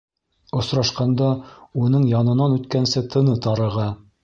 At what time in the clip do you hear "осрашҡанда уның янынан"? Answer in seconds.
0.61-2.57